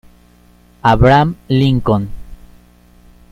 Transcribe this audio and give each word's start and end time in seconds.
Abraham 0.81 1.35
Lincoln. 1.47 2.09